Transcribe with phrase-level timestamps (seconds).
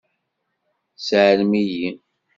[1.07, 1.89] Seɛlem-iyi.